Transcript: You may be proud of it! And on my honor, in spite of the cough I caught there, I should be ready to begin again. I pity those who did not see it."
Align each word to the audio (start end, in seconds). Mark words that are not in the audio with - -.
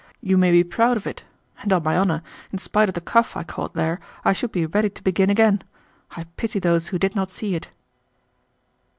You 0.19 0.35
may 0.35 0.51
be 0.51 0.63
proud 0.63 0.97
of 0.97 1.05
it! 1.05 1.25
And 1.61 1.71
on 1.71 1.83
my 1.83 1.95
honor, 1.95 2.23
in 2.51 2.57
spite 2.57 2.89
of 2.89 2.95
the 2.95 3.01
cough 3.01 3.37
I 3.37 3.43
caught 3.43 3.75
there, 3.75 3.99
I 4.25 4.33
should 4.33 4.51
be 4.51 4.65
ready 4.65 4.89
to 4.89 5.03
begin 5.03 5.29
again. 5.29 5.61
I 6.17 6.23
pity 6.37 6.57
those 6.57 6.87
who 6.87 6.97
did 6.97 7.15
not 7.15 7.29
see 7.29 7.53
it." 7.53 7.69